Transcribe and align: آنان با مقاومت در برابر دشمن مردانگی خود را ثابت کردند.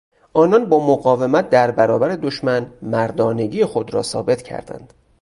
آنان 0.33 0.69
با 0.69 0.87
مقاومت 0.87 1.49
در 1.49 1.71
برابر 1.71 2.09
دشمن 2.09 2.73
مردانگی 2.81 3.65
خود 3.65 3.93
را 3.93 4.01
ثابت 4.01 4.41
کردند. 4.41 4.93